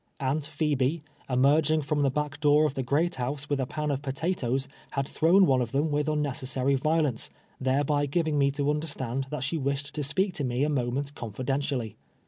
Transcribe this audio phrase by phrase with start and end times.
[0.19, 4.01] Aunt Phebe, emerging from the back door of the great house with a pan of
[4.01, 9.43] potatoes, had thrown one of them with unnecessary violence, thereby giving me to understand that
[9.43, 11.97] she wished to speak to me a moment confidentially.